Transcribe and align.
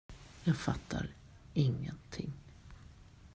Jag 0.43 0.53
fattar 0.57 1.13
ingenting. 1.53 2.31